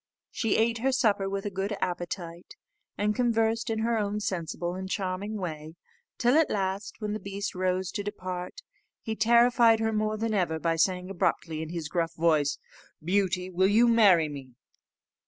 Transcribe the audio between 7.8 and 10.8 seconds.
to depart, he terrified her more than ever by